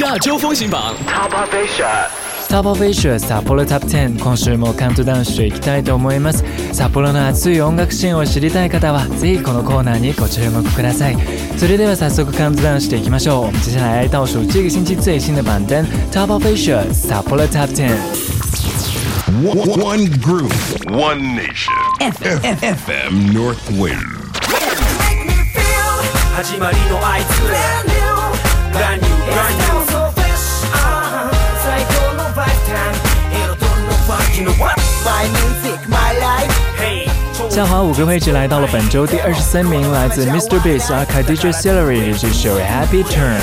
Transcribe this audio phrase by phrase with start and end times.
[0.00, 2.08] 亚洲风行榜 Top of Asia
[2.48, 11.16] Top of Asia 札幌 Top 10今週もカウントダウンしていきたいと思います札幌の熱い音楽シーンを知りたい方はぜひこのコーナーにご注目ください
[11.56, 17.94] それでは早速カウントダウンしていきましょう接下来倒数这个星期最新的榜单 Top of Asia 札幌 Top 10
[19.44, 20.52] One, group,
[20.90, 21.72] One nation.
[22.00, 24.00] FM North Wind.
[26.36, 28.13] 始まりの合図
[28.73, 29.79] Brand new, brand new
[31.63, 32.97] 最高のバイタイム
[33.31, 34.77] 彩りのファンキーの What?
[35.03, 37.09] My music, my life Hey
[37.49, 40.59] 下滑五个位置来到了本周第二十三名，来自 Mr.
[40.59, 43.39] Beast 阿凯 DJ Celery 的这首 Happy Turn。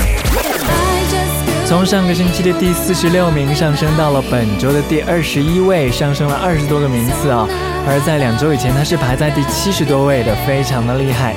[1.67, 7.49] 从上个星期的第四十六名上升到了本周的第二十一位，上升了二十多个名次啊、
[7.89, 11.35] 而在两周以前，他是排在第七十多位的，非常的厉害。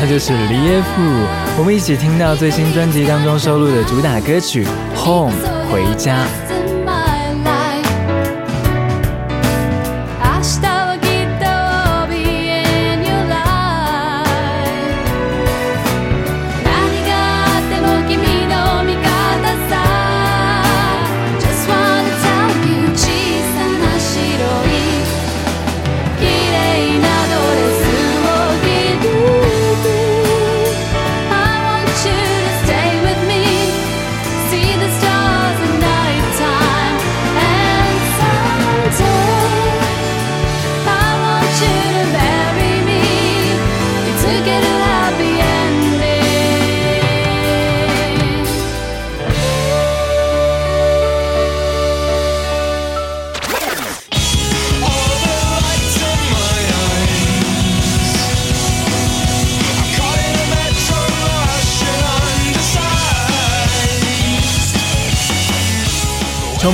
[0.00, 1.02] 他就是李耶夫，
[1.58, 4.64] 我们一起听到最新专辑当中收录的主打歌曲
[5.04, 5.32] 《Home》
[5.72, 6.47] 回家。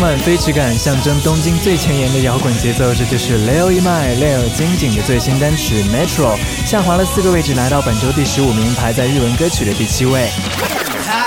[0.03, 10.29] 满飞驰感，象征东京最前沿的摇滚节奏，这就是 Leo Imai Leo 金井的最新单曲《Metro》，下滑了四个位置，来到本周第十五名，排在日文歌曲的第七位。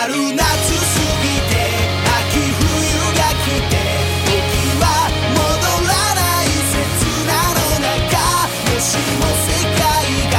[0.07, 0.47] 春夏過
[1.21, 1.55] ぎて
[2.07, 2.65] 秋冬
[3.13, 3.75] が来て
[4.25, 4.41] 僕
[4.81, 4.85] は
[5.35, 5.39] 戻
[5.87, 6.75] らない刹
[7.27, 8.17] 那の中
[8.65, 9.83] もしも世界
[10.33, 10.35] が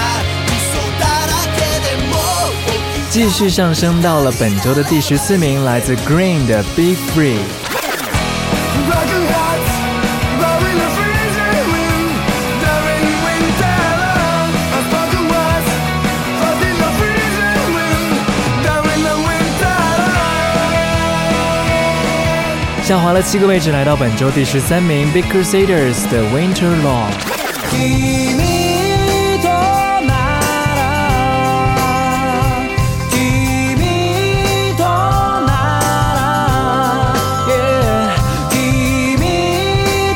[0.47, 0.51] 嘘
[0.99, 2.11] だらけでも
[2.65, 2.71] 僕
[3.11, 7.37] 继续上升到了本周的第十四名，来自 Green 的《Be Free》。
[22.87, 27.07] 下滑了七个位置，来到本周第十三名，Big Crusaders 的《Winter Law》。
[27.71, 28.37] 君
[29.41, 29.47] と
[30.05, 30.11] な
[30.75, 30.81] ら
[33.09, 35.49] 君とな
[36.13, 37.15] ら
[37.47, 38.13] Yeah
[38.51, 39.17] 君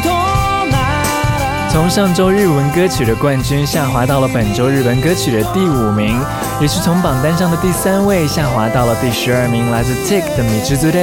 [0.03, 0.09] と
[0.69, 0.75] な
[1.39, 6.21] ら从上周日文歌曲的冠军下滑到了本周日文歌曲的第五名，
[6.59, 10.99] 也是从榜单上的第三位下滑到了第十二名，来自 Tick 的《米之族的》。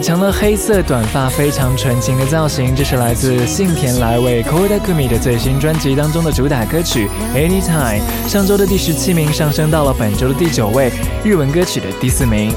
[0.00, 2.74] 成了黑色短发，非常纯情的造型。
[2.74, 8.00] 这是来自幸田来为 Koda Kumi 的最新专辑当中的主打歌曲《Anytime》。
[8.28, 10.90] 上周的第十七名上升到了本周的第九位，
[11.24, 12.52] 日文歌曲的第四名。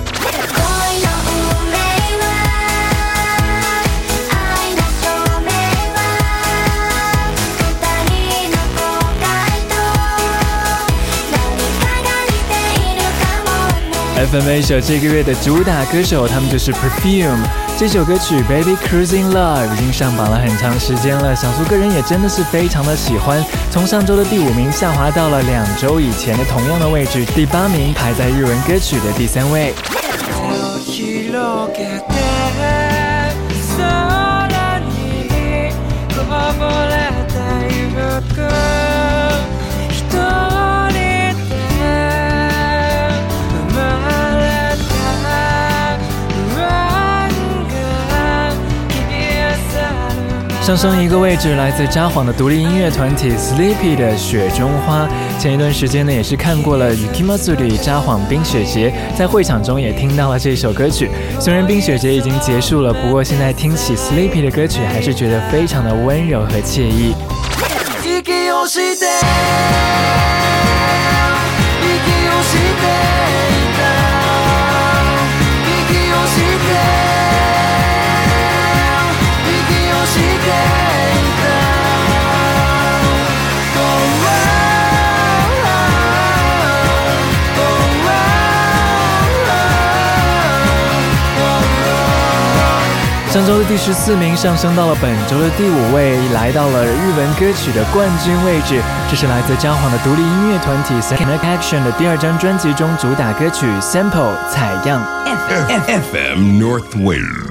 [14.15, 17.43] FM A 一首这个月的主打歌手，他们就是 Perfume。
[17.79, 23.43] 这首歌曲《Baby Cruising Love》已经上榜了很长时间了，小苏个人也真的是非常的喜欢。
[23.71, 29.73] 从上周的第五名下滑到了两周以前的同样的位置，第八名，排在日文歌曲的第三位。
[50.63, 55.05] 上升一个位置，来自札幌的独立音乐团体 Sleepy 的《雪中花》。
[55.37, 61.11] 前一段时间呢，也是看过了 Yukimatsuri 札幌冰雪节，在会场中也听到了这首歌曲。
[61.37, 67.13] 虽然冰雪节已经结束了，不过现在听起 Sleepy 的歌曲，还是觉得非常的温柔和惬意。
[93.33, 98.79] 上周的第十四名上升到了本周的第五位，来到了日文歌曲的冠军位置。
[99.09, 105.03] 这是来自札幌的独立音乐团体 Second Action 的第二张专辑中主打歌曲《Sample 采样》。
[106.11, 107.49] FM North Wind。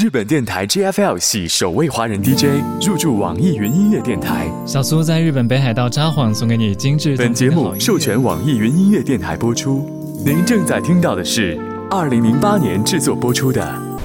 [0.00, 4.46] 日本电台 JFL 系首位华人 DJ 入驻网易云音乐电台。
[4.64, 7.16] 小苏在日本北海道札幌送给你精致。
[7.16, 9.84] 本节目授权网易云音乐电台播出。
[10.24, 11.58] 您正在听到的是
[11.90, 13.95] 二零零八年制作播出的。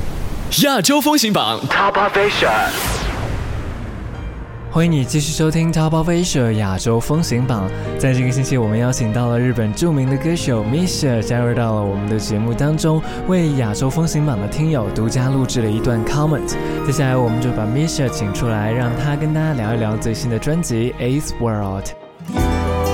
[0.59, 2.51] 亚洲风行榜 Top Asia，
[4.69, 7.69] 欢迎你继续收听《Top Asia 亚洲风行榜》。
[7.97, 16.53] 在这个星期，我们邀请到了日本著名的歌手 Misha 加入到了我们的节目当中，为亚洲风行榜的听友独家录制了一段 comment。
[16.85, 21.85] 接下来，我们就把 Misha 请出来，让他跟大家聊一聊最新的专辑《Ace World》。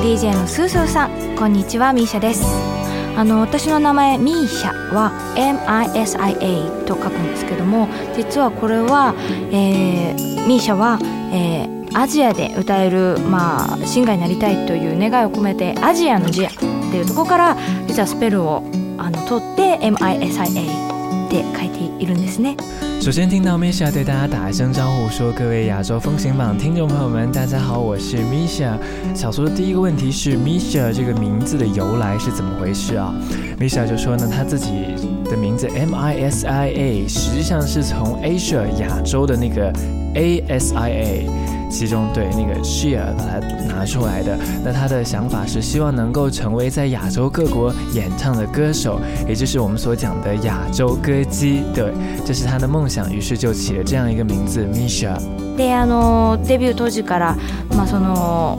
[0.04, 0.48] DJ 梁
[0.88, 2.77] さん、こんにちは、Misha です。
[3.18, 9.16] あの私の名前ミーシャは MISIA と書くんですけども実はこれは、
[9.52, 11.00] えーミーシャは、
[11.34, 18.62] えーアジアで歌える、まあ、シンガーになりたいという願いを込めてアジアのジアっていうところから実はスペルを
[18.98, 22.56] あの取って MISIA って書いているんですね。
[23.00, 28.78] 首先听到 Misha 对大家打一声招呼，说：“各位亚洲风情榜听众朋友们，大家好，我是 Misha。”
[29.16, 33.16] 小说的第一个问题是 Misha 这个名字的由来是怎么回事啊
[33.60, 34.72] ？Misha 就说呢，他自己
[35.24, 39.72] 的名字 M I S I A 实际上是从 Asia 亚洲的那个
[40.16, 41.30] A S I A。
[41.71, 51.62] 其中对那个 share 把它拿出来的，那他的想法是希望能够成为在亚洲各国演唱的歌手，也就是我们所讲的亚洲歌姬。
[51.75, 51.93] 对，
[52.25, 55.17] 这是他的梦想，于是就起了这样一个名字 Misha。
[55.56, 57.37] であのデビュー当時から、
[57.77, 58.56] まあ、その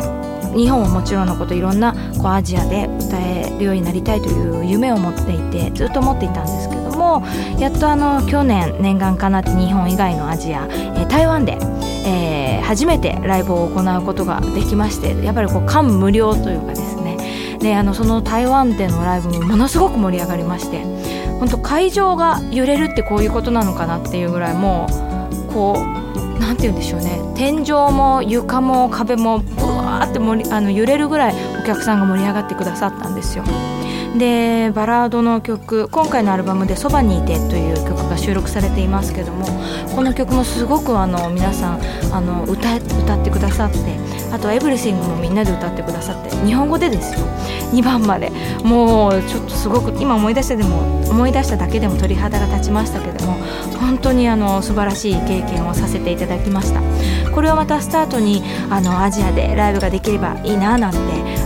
[0.55, 7.23] 日本はもちろんのこといろんなこうアジアで歌えるようになりたいという夢を持っていてずっと持っていたんですけども
[7.57, 11.57] やっとあの去年念願かなって日本以外のアジア、えー台湾で、
[12.05, 17.16] えー 初めてライブを行うことができましてやっぱりこう感無量というかですね。
[17.60, 20.82] であのその台湾でのライブもものすごく盛り上がりまして
[21.40, 24.86] 本当会場が揺れるってこういうことなのかなっていうぐらいも
[25.48, 27.18] うこうなんて言うんでしょうね。
[27.34, 33.44] 天井も床も壁もブワーってりあの揺れるぐらいお客さんが盛り上がってくださったんですよ。
[34.16, 39.46] でバラードの曲今回のアルバムで「そばにいて」という曲が収録されていますけども
[39.94, 41.80] この曲もすごくあの皆さん
[42.12, 43.78] あの歌歌ってくださって
[44.32, 47.20] あと「エブリシング」もみんなで歌ってくださって日本語でですよ。
[47.72, 48.32] 2番まで。
[48.64, 53.36] もうちょっとすごく今思い出してでも思い出しただけでも鳥肌が立ちましたけども
[53.80, 56.80] 本当にあの素晴らしい経験をさせていただきました。
[57.34, 60.98] これをまたスタートにあのアジアでライブができればいいななんて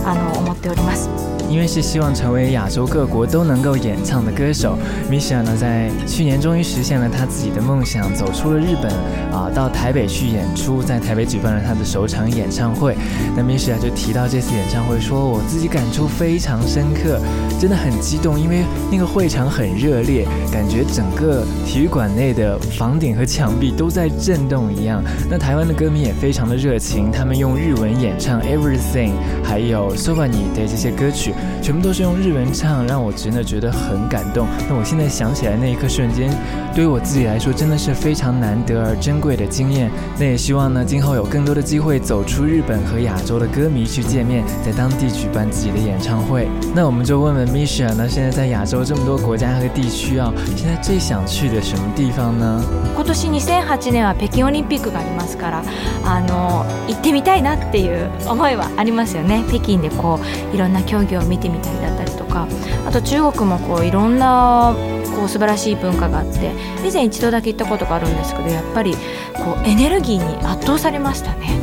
[0.05, 1.32] あの思っております。
[1.53, 4.75] 因为是希望成为亚洲各国都能够演唱的歌手
[5.07, 8.91] ，Misha 呢在去年终于实现了他自己的梦想，走出了日本
[9.31, 12.97] 啊，到台北去演出，在台北举办了他的首场演唱会。
[13.37, 17.21] 那 Misha 就提到这次演唱会说，我自己感触非常深刻，
[17.61, 25.03] 真的很激动，因为那个会场很热烈，感觉整个体育馆内的房顶和墙壁都在震动一样。
[25.29, 29.11] 那台湾的歌迷也非常的热情，他们用日文演唱 Everything，
[29.43, 31.31] 还有 So b a n i 的这些歌曲。
[31.60, 34.46] 全部都是用日文唱，让我真的觉得很感动。
[34.68, 36.30] 那我现在想起来那一刻瞬间，
[36.74, 39.90] 对于我自己来说真的是非常难得而珍贵的经验。
[40.18, 46.48] 那也希望呢，今后有更多的机会走出日本和亚洲的歌迷去见面，在当地举办自己的演唱会。
[46.74, 52.62] 那我们就问问 Misha，那现在在亚洲这么多国家和地区啊，现在最想去的什么地方呢？
[52.94, 55.62] 今年2008年は北京オリンピックがありますから
[56.04, 60.18] あの行ってみたいなっていう思いはありますよね北京でこ
[60.52, 62.47] ういろんな競技を 見てみたりだったりとか
[62.85, 64.75] あと中国もこういろんな
[65.15, 66.51] こう素晴らしい文化があって
[66.87, 68.93] 以前一度だけ行ったことがあるんですけどやっぱり
[69.33, 71.59] こうエネルギーに圧倒されましたね。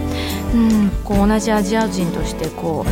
[0.55, 2.85] うん、こう同じアジア人としてこ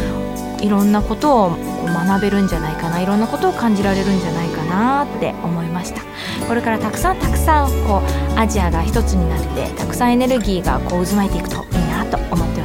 [0.61, 6.03] ういろんなことをこう学べるんじゃないかないろんなことを感じられるんじゃないかなって思いました
[6.47, 8.01] これからたくさんたくさんこ
[8.37, 12.58] うアジアが一つになってたくさんエネルギーがこう渦巻いていくといいなと思ってます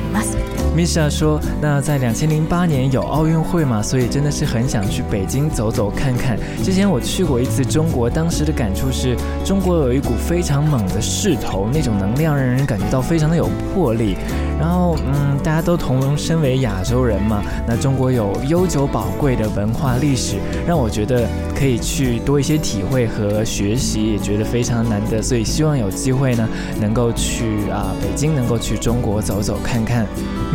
[0.76, 6.36] Misha 说：“那在两千零八年有奥运会嘛，所以真的是很想去北京走走看看。
[6.64, 9.16] 之前我去过一次中国，当时的感触是
[9.46, 14.16] 中国有一股非常猛的势头，那种能量让人感觉到非常的有魄力。
[14.60, 25.22] 然后，嗯，大家都同身为亚洲人嘛，那中国有悠久宝贵的文化历史，让我觉得可以去多一些体会和学习，也觉得非常难得。
[25.22, 26.48] 所以希望有机会呢，
[26.80, 30.08] 能够去啊北京，能够去中国走走看看。”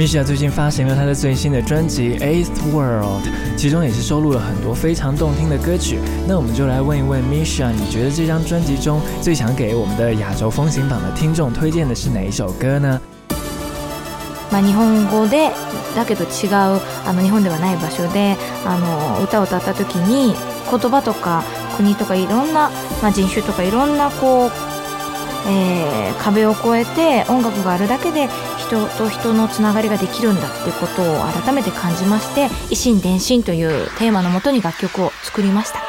[0.07, 5.99] Misha 最近发行了他的最新的专辑《Eighth World》，其中也是收录了很多非常动听的歌曲。
[6.27, 12.99] 那我们就来问一问 Misha，你觉得这张专辑中最想给我们的亚洲风行榜的听众推荐的是哪一首歌呢？
[14.51, 15.51] まあ、日本語で
[15.95, 20.35] だけど違うあの日本ではない場所であの歌を歌った時に
[20.69, 21.43] 言葉とか
[21.77, 22.69] 国とかいろんな、
[23.01, 24.51] まあ、人種とかいろんなこう、
[25.49, 28.29] えー壁を越えて音楽があるだけで
[28.68, 35.87] 人と人のつながりができるんだっていうことを改めて感じまして「維新伝心」というテーマのもとに楽曲を作りました。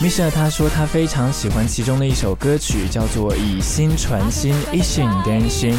[0.00, 5.74] Misha 他说他非常喜欢其中的一首歌曲，叫做《以心传心》，一心伝心。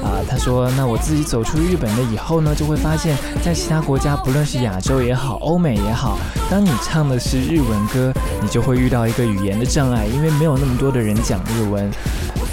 [0.00, 11.90] 啊，他说那我自己走出日本了以后呢，就会发现，在其他国家，不论是亚洲也好，欧美也好，当你唱的是日文歌，你就会遇到一个语言的障碍，因为没有那么多的人讲日文。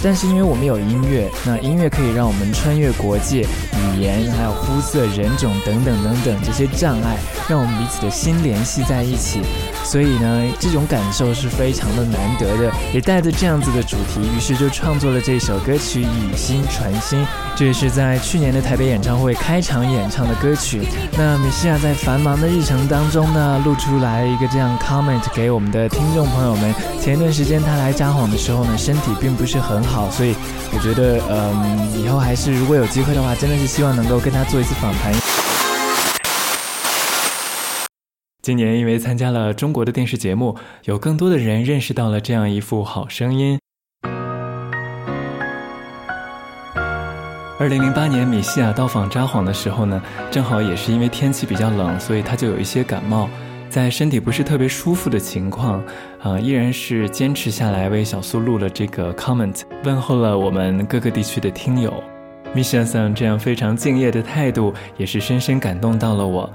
[0.03, 9.41] 但是因为我们有音乐，那音乐可以让我们穿越国界、语言、还有肤色、人种等等等等这些障碍，让我们彼此的心联系在一起。
[9.83, 17.19] 所以呢，这种感受是非常的难得的，也带着这样子的主题，于是就创作了这首歌曲《以心传心》。
[17.55, 20.81] 这也是在去年的台北演唱会开场演唱的歌曲。
[21.17, 26.73] 那米西亚在繁忙的日程当中呢，录出来一个这样 comment 给我们的听众朋友们。
[27.01, 30.33] 前一段时间他来札幌的时候呢，身体并不是很好，所以
[30.71, 35.13] 我觉得，嗯，以后还是如果有机会的话，真的是希望能够跟他做一次访谈。
[38.41, 40.55] 今年因为参加了中国的电视节目，
[40.85, 43.59] 有更多的人认识到了这样一副好声音。
[47.59, 53.29] 二零零八年，米西亚到访札幌的时候呢，正好也是因为天气比较冷，所以他就有一些感冒，
[53.69, 55.79] 在身体不是特别舒服的情况，
[56.19, 61.93] 啊、依然是坚持下来为小苏录了这个 comment，问候了我们各个地区的听友。
[62.55, 66.51] 米西亚桑这样非常敬业的态度，也是深深感动到了我。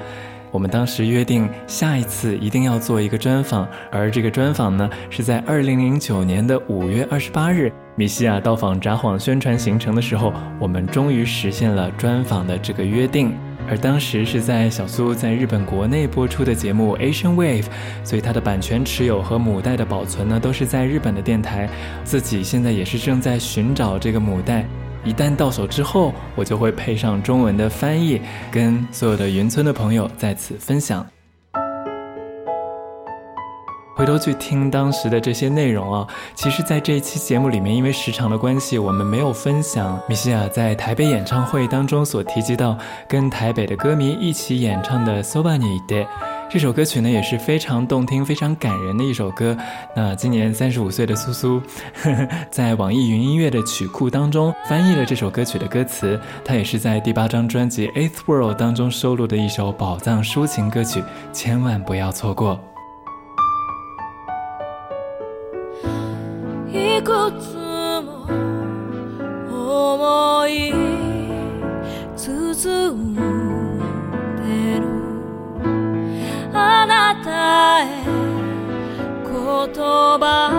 [0.56, 13.34] 我们当时约定下一次一定要做一个专访，而这个专访呢是在二零零九年的五月二十八日，米西亚到访札幌宣传行程的时候，我们终于实现了专访的这个约定。
[13.68, 17.64] 而当时是在小苏在日本国内播出的节目《Asian Wave》，
[18.02, 21.68] 所以它的版权持有和母带的保存呢都是在日本的电台。
[22.02, 24.64] 自己现在也是正在寻找这个母带。
[25.06, 28.20] 一旦到手之后，我就会配上中文的翻译，
[28.50, 31.06] 跟所有的云村的朋友在此分享。
[33.96, 42.76] 回头去听当时的这些内容啊，其实，在这一期节目里面，因为时长的关系，我们没有分享米西亚在台北演唱会当中所提及到
[43.08, 46.06] 跟台北的歌迷一起演唱的《So b a n i d
[46.48, 49.56] 这首歌曲呢也是非常动听、非常感人的一首歌。
[49.94, 51.60] 那今年三十五岁的苏苏，
[52.02, 62.58] 呵 呵在网易云音乐的曲库当中翻译了这首歌曲的歌词，它也是在第八张专辑《Eighth World》当中收录的一首宝藏抒情歌曲，千万不要错过。
[79.64, 80.50] 葉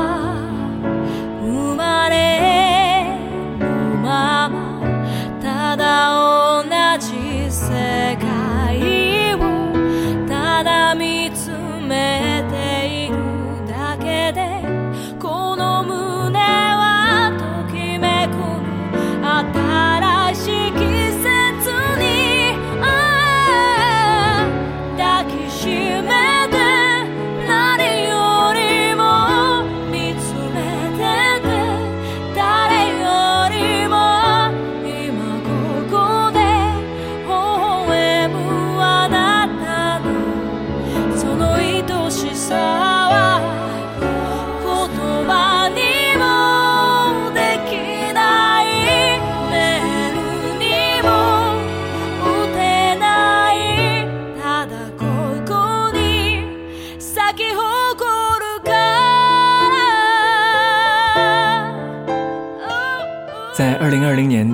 [1.42, 2.47] 生まれ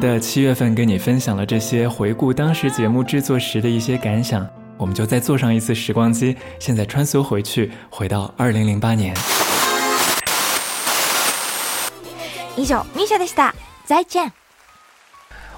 [0.03, 4.45] 的七月份跟你分享了这些回顾当时节目制作时的一些感想，
[4.77, 9.15] 我们就再坐上一次时光机，现在穿梭回去，回到二零零八年。
[12.57, 13.53] 以上ミシャでした
[13.85, 14.33] 再见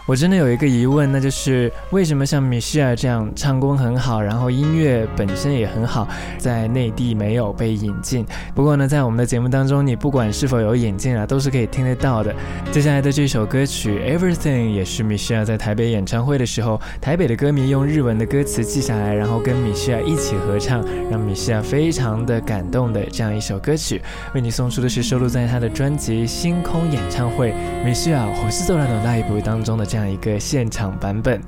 [0.08, 6.08] 我真的有一个疑问，那就是为什么像米歇尔这样唱功很好，然后音乐本身也很好，
[6.38, 8.24] 在内地没有被引进？
[8.54, 12.32] 不过呢，在我们的节目当中，你不管是否有引进啊，都是可以听得到的。
[12.72, 24.00] 接下来的这首歌曲《Everything》也是米歇尔在台北演唱会的时候，台北的歌迷用日文的歌词记下来，然后跟米歇尔一起合唱，让米歇尔非常的感动的这样一首歌曲。
[24.36, 27.52] 为你送出的是收录在他的专辑《星空演唱会》
[27.84, 29.95] 米歇尔火星走来的 live 当中的。
[29.96, 31.42] 这样一个现场版本。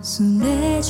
[0.00, 0.80] すれ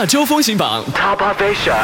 [0.00, 1.74] 亚洲风行榜 Top Asia。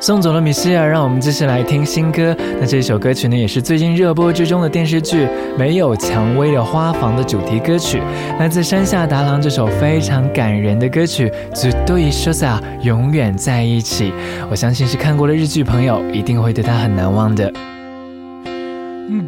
[0.00, 2.34] 送走了米歇尔，让我们继续来听新歌。
[2.60, 5.26] 那这首歌曲呢，也是最近热播之中的电视剧《
[5.58, 8.00] 没有蔷薇的花房》的主题歌曲，
[8.38, 14.12] 来自山下达郎这首非常感人的歌曲《ずっと一緒さ》，永远在一起。
[14.48, 17.52] 我相信是看过了日剧朋友，一定会对它很难忘的。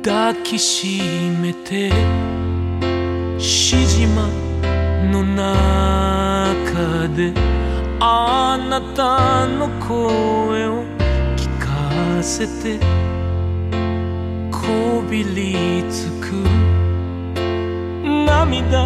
[0.04, 1.02] 抱きし
[1.42, 1.90] めて
[3.38, 4.43] しじま
[5.11, 7.33] の中で
[7.99, 10.83] あなたの声を
[11.35, 12.79] 聞かせて
[14.51, 16.31] こびりつく
[18.25, 18.85] 涙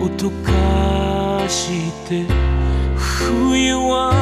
[0.00, 2.24] を溶かして
[2.96, 4.13] 冬は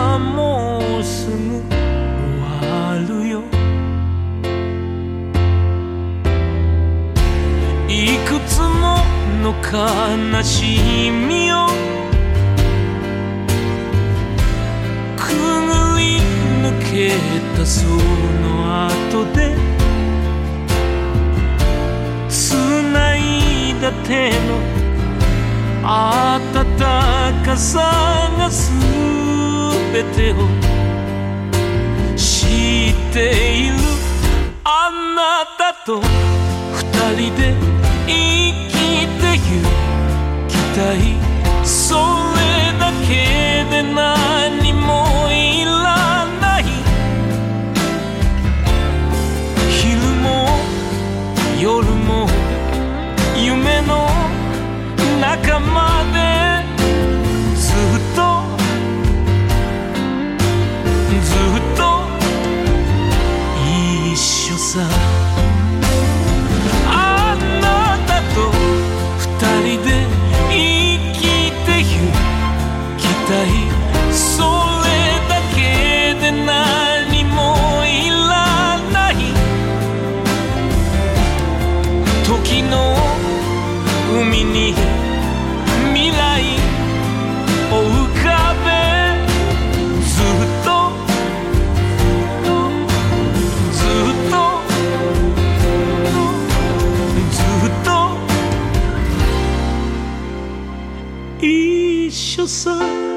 [9.72, 11.66] 悲しみを
[15.16, 16.20] くぐり
[16.60, 17.16] 抜け
[17.56, 19.56] たその後で
[22.28, 24.60] 繋いだ手の
[25.82, 26.52] 温
[27.42, 30.36] かさが全てを
[32.14, 33.16] 知って
[33.58, 33.74] いる
[34.64, 35.98] あなたと
[36.72, 36.82] 二
[37.16, 37.54] 人で
[38.06, 38.41] 生きてゆ
[40.74, 41.21] 的一
[84.70, 86.22] 未来
[87.72, 88.66] を浮かべ
[90.06, 90.68] ずっと
[93.72, 94.34] ずっと
[97.32, 97.36] ず
[97.68, 97.88] っと
[101.44, 103.11] 一緒さ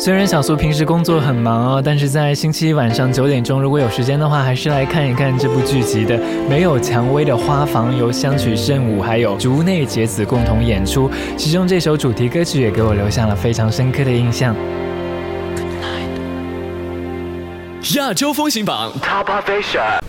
[0.00, 6.18] 虽然小苏平时工作很忙哦，但是在星期一晚上九点钟，如果有时间的话，还是来看一看这部剧集的。
[6.48, 14.56] 没有蔷薇的花房由香取慎吾还有竹内结子共同演出，其中这首主题歌曲也给我留下了非常深刻的印象。
[15.54, 15.66] Good
[17.82, 17.98] night.
[17.98, 20.00] 亚洲风行榜 Top of Asia。